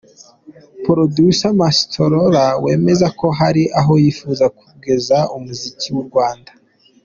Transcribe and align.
Producer 0.83 1.51
Mastola 1.59 2.43
wemezako 2.63 3.25
hari 3.39 3.63
aho 3.79 3.91
yifuza 4.03 4.45
kugeza 4.59 5.17
umuziki 5.35 5.87
w'u 5.95 6.05
Rwanda. 6.09 6.51